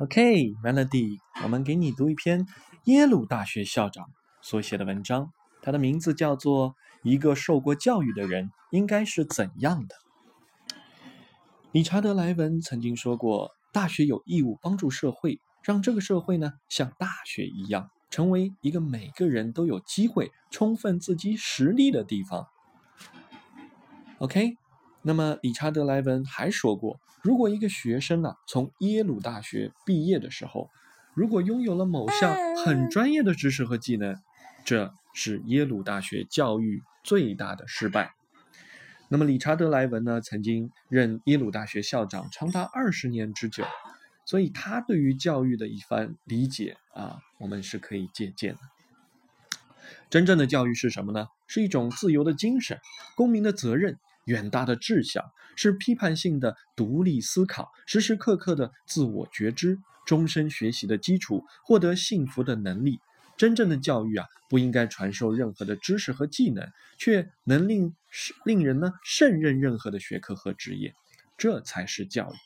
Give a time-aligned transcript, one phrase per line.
[0.00, 2.46] OK，Melody，我们给你读一篇
[2.84, 4.06] 耶鲁大学校长
[4.40, 5.30] 所写的文章，
[5.60, 6.70] 他的名字叫做
[7.02, 9.94] 《一个受过教育的人应该是怎样的》。
[11.72, 22.46] 理查德·莱文曾经说过：“大学有义务帮助社会，让这个社会呢像大学一样，成为一个每个人都有机会充分自己实力的地方。”
[24.16, 24.59] OK。
[25.02, 30.68] 那么，理查德·莱文还说过，如果一个学生呢从耶鲁大学毕业的时候，
[31.14, 34.14] 如果拥有了某项很专业的知识和技能，
[34.64, 38.12] 这是耶鲁大学教育最大的失败。
[39.08, 43.64] 那么，理查德·莱文呢曾经任耶鲁大学校长长达二十年之久，
[44.26, 48.60] 所以他对于教育的一番理解啊，我们是可以借鉴的。
[50.10, 51.26] 真正的教育是什么呢？
[51.46, 52.78] 是一种自由的精神，
[53.16, 53.98] 公民的责任。
[54.24, 55.24] 远大的志向
[55.56, 63.00] 是批判性的独立思考，时时刻刻的自我觉知，终身学习的基础，获得幸福的能力。
[63.36, 67.94] 真正的教育啊，不应该传授任何的知识和技能，却能令
[68.44, 70.94] 令人呢胜任任何的学科和职业。
[71.38, 72.36] 这才是教育，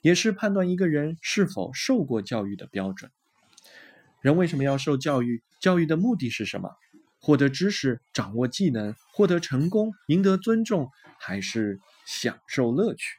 [0.00, 3.10] 也是判断一个人是否受过教育的标准。
[4.22, 5.42] 人为什么要受教育？
[5.60, 6.70] 教育的目的是什么？
[7.20, 13.16] 获得知识、掌握技能、获得成功、赢得尊重，还是享受乐趣？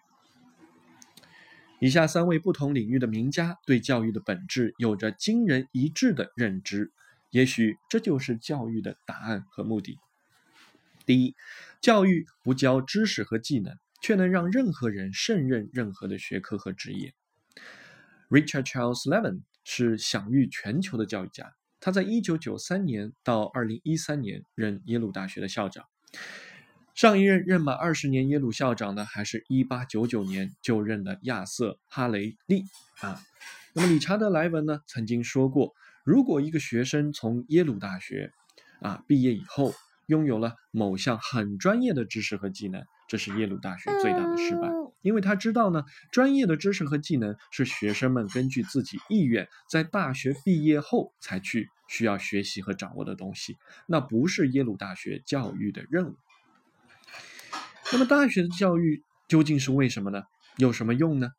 [1.80, 6.92] 以下三位不同领域的名家对教育的本质有着惊人一致的认知，
[7.30, 9.98] 也许这就是教育的答案和目的。
[11.06, 11.36] 第一，
[11.82, 17.14] 教育不教知识和技能，却能让任何人胜任任何的学科和职业。
[18.30, 21.54] Richard Charles Levin 是享誉全球的教育家。
[21.82, 25.86] 他在一九九三年到二零一三年任耶鲁大学的校长，
[26.94, 32.64] 上一任任满二十年耶鲁校长的还是一八九九年就任的亚瑟·哈雷利
[33.02, 33.20] 啊。
[33.74, 35.74] 那么理查德·莱文呢曾经说过，
[36.04, 38.32] 如果一个学生从耶鲁大学
[38.80, 39.74] 啊毕业以后，
[40.06, 44.81] 拥有了某项很专业的知识和技能，这是耶鲁大学最大的失败。
[45.02, 53.58] 因为他知道呢，专业的知识和技能是学生们根据自己意愿在大学毕业后才去需要学习和掌握的东西，
[53.88, 56.16] 那不是耶鲁大学教育的任务。
[57.92, 60.24] 那么，大学的教育究竟是为什么呢？
[60.58, 61.30] 有什么用呢？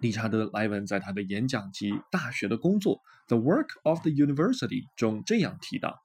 [0.00, 6.00] 理查德·莱文在他的演讲及《大学的工作》（The Work of the University） 中这样提到：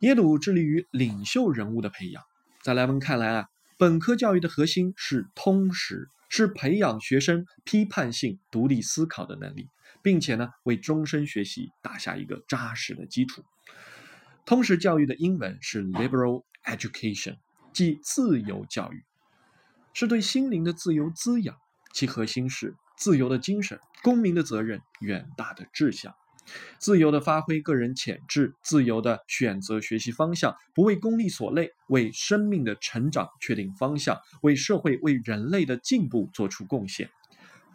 [0.00, 2.24] 耶鲁致力于领袖人物的培养。
[2.62, 3.46] 在莱文看来啊。
[3.80, 9.70] 本科教育的核心是通识，是培养学生批判性独立思考的能力，
[10.02, 13.42] 并且呢，为终身学习打下一个扎实的基础。
[14.44, 17.38] 通识教育的英文是 liberal education，
[17.72, 19.02] 即自由教育，
[19.94, 21.56] 是对心灵的自由滋养。
[21.94, 26.14] 其核心是自由的精神、公民的责任、远大的志向。
[26.78, 37.10] 自由的发挥个人潜质，自由的选择学习方向，不为功利所累，为生命的成长确定方向，为社会、为人类的进步做出贡献，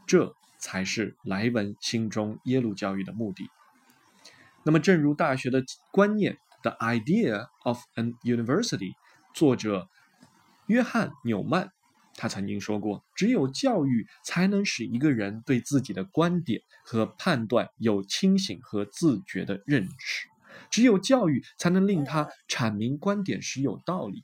[0.08, 3.50] 这才是莱文心中耶鲁教育的目的。
[4.64, 8.94] 那么，正如大学的观念，The Idea of an University，
[9.34, 9.88] 作者
[10.66, 11.75] 约翰纽曼。
[12.18, 20.30] 他曾经说过：“只有教育才能使一个人对自己的观点和判断有清醒和自觉的认识；
[20.72, 24.24] 只有教育才能令他阐明观点时有道理，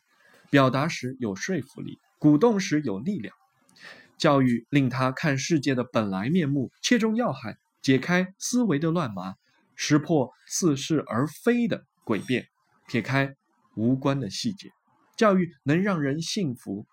[0.49, 3.35] 表达时有说服力，鼓动时有力量。
[4.17, 9.35] 教育令他看世界的本来面目，切中要害，解开思维的乱麻，
[9.75, 12.47] 识破似是而非的诡辩，
[12.87, 13.35] 撇开
[13.75, 14.69] 无关的细节。
[15.17, 16.87] 教育能让人幸福。”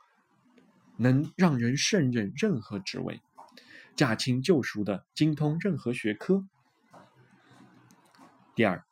[0.98, 3.20] 能让人胜任任何职位，
[3.96, 6.44] 驾轻就熟的精通任何学科。
[8.54, 8.84] 第二，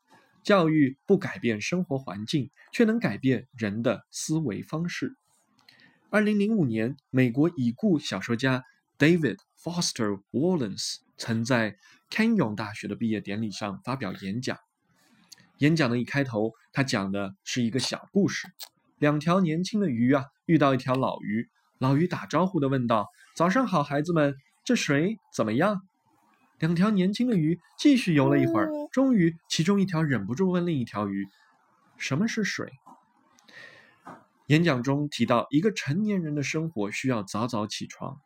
[0.44, 5.16] 教育不改变生活环境，却能改变人的思维方式。
[6.08, 8.62] 二零零五年，美国已故小说家
[8.96, 11.76] David Foster Wallace 曾在
[12.08, 14.56] Kenyon 大学的毕业典礼上发表演讲。
[15.58, 18.46] 演讲的一开头，他讲的是一个小故事：
[18.98, 21.50] 两条年轻的鱼啊，遇到一条老鱼。
[21.78, 24.34] 老于打招呼的问道：“早上好，孩子们，
[24.64, 25.82] 这水怎么样？”
[26.58, 31.28] 两条年轻的鱼继续游了一会儿，终于，其中一条忍不住问另一条鱼
[31.98, 32.72] ：“什么是水？”
[34.48, 38.18] 演讲中提到，一个成年人的生活需要早早起床，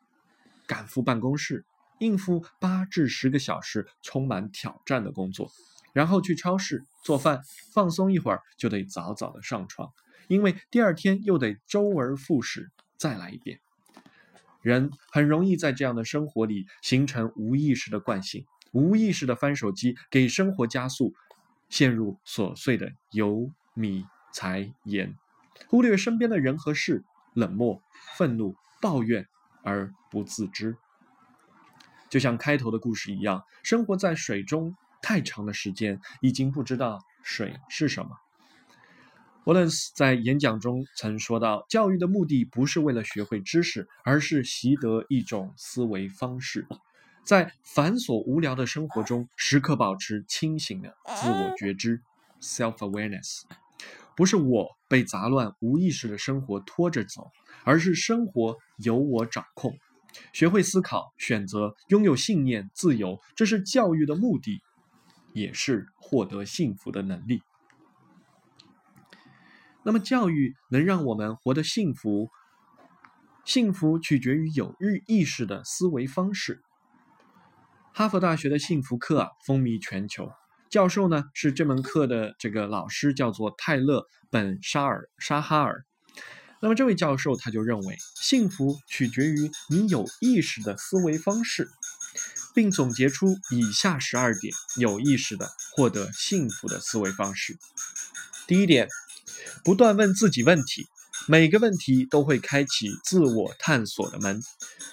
[0.67, 1.65] 赶赴办公室，
[1.99, 5.51] 应付八至十个小时充满挑战的工作，
[5.93, 7.41] 然后去超市做饭，
[7.73, 9.91] 放松一会儿就得早早的上床，
[10.29, 12.71] 因为第二天又得周而复始。
[13.01, 13.59] 再来一遍。
[14.61, 21.15] 人很容易在这样的生活里形成无意识的惯性，无意识的翻手机，给生活加速，
[21.71, 24.05] 陷入琐碎的油米
[24.35, 25.17] 财盐，
[25.67, 27.03] 忽略身边的人和事，
[27.33, 27.83] 冷漠、
[28.19, 29.27] 愤怒、抱怨
[29.63, 30.77] 而不自知。
[32.11, 38.11] 就像开头的故事一样，生活在水中太长的时间，已经不知道水是什么。
[39.51, 46.65] 沃伦斯在演讲中曾说到：“教育的目的不是为了学会知识，而是习得一种思维方式，
[47.25, 52.01] 在繁琐无聊的生活中，时刻保持清醒的自我觉知
[52.41, 53.43] （self-awareness）。
[54.17, 57.33] 不是我被杂乱无意识的生活拖着走，
[57.65, 59.77] 而是生活由我掌控。
[60.33, 64.63] 学会思考、选择、拥有信念、自由，这是教育的目的，
[65.33, 67.43] 也是获得幸福的能力。”
[69.83, 72.29] 那么，教育能让我们活得幸福，
[73.47, 76.61] 幸福取决于有日意识的思维方式。
[77.95, 80.31] 哈佛大学的幸福课啊，风靡全球。
[80.69, 84.01] 教授呢是这门课的这个老师，叫做泰勒·
[84.31, 85.87] 本沙尔沙哈尔。
[86.61, 91.71] 那么，这位教授他就认为，幸福取决于你有意识的思维方式，
[92.55, 97.57] 并总结出以下十二点有意识的获得幸福的思维方式。
[98.47, 98.87] 第一点。
[99.65, 100.87] 不断问自己问题，
[101.29, 104.41] 每个问题都会开启自我探索的门，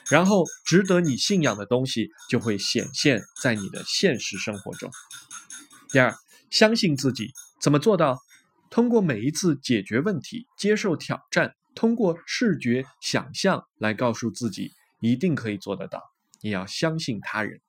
[0.10, 4.92] 然后值得你信仰的东西就会显现在你的现实生活中。
[5.90, 6.14] 第二，
[6.50, 7.32] 相信自己，
[7.62, 8.20] 怎么做到？
[8.70, 16.02] 通过每一次解决问题，接受挑战，通过视觉想象来告诉自己一定可以做得到。
[16.42, 17.62] 也要相信他人。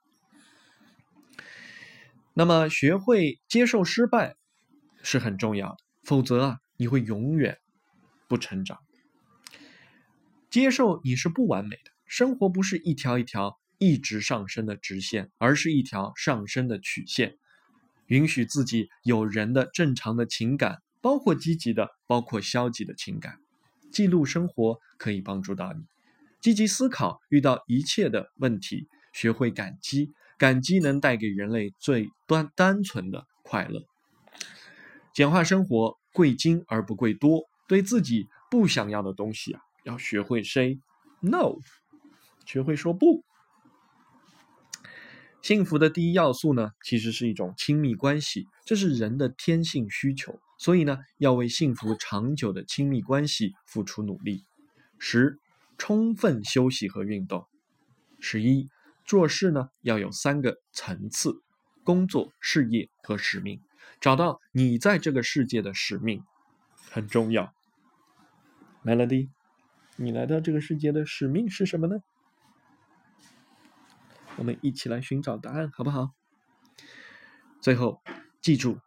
[2.35, 4.35] 那么，学会接受失败
[5.03, 5.77] 是很重要的。
[6.05, 7.59] 否则啊，你会永远
[8.27, 8.79] 不成长。
[10.49, 17.37] 接受你是不完美的，生活不是一条一条一直上升的直线，而是一条上升的曲线。
[18.07, 23.37] 允许自己有人的正常的情感，包括积极的，包括消极的情感。
[23.93, 25.85] 记录生活可以帮助到你。
[26.41, 33.83] 积极思考遇到一切的问题，学会感激，感激能带给人类最端单纯的快乐。
[35.13, 35.98] 简化生活。
[36.13, 40.79] 贵精而不贵多，对自己不想要的东西啊，要学会 say
[41.21, 41.57] no，
[42.47, 43.25] 学会说不。
[45.41, 54.45] 幸福的第一要素呢，其实是一种亲密关系，这是人的天性需求，所以呢，要为幸福长久的亲密关系付出努力。
[54.99, 55.39] 十，
[55.79, 57.47] 充分休息和运动。
[58.19, 58.69] 十一，
[59.07, 61.41] 做事呢要有三个层次：
[61.85, 63.61] 工作、事业和使命。
[64.01, 66.25] 找到你在这个世界的使命
[66.91, 67.53] 很重要。
[68.85, 69.31] Melody，
[69.97, 71.97] 你来到这个世界的使命是什么呢？
[74.37, 76.11] 我们一起来寻找答案，好不好？
[77.61, 78.01] 最后，
[78.41, 78.79] 记住，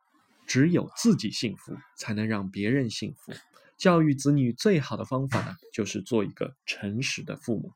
[0.48, 3.33] 只有自己幸福，才能让别人幸福。
[3.77, 7.74] 教育子女最好的方法呢，就是做一个诚实的父母。